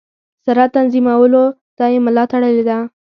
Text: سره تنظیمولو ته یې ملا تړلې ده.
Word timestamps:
سره 0.45 0.63
تنظیمولو 0.75 1.43
ته 1.77 1.83
یې 1.91 1.99
ملا 2.05 2.23
تړلې 2.31 2.63
ده. 2.69 2.77